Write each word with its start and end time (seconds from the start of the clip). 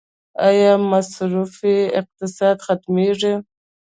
آیا 0.47 0.73
مصرفي 0.91 1.75
اقتصاد 1.99 2.57
ختمیږي؟ 2.65 3.33